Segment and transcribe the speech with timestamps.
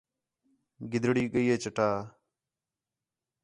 [0.91, 1.89] گِدڑی ڳئی چٹا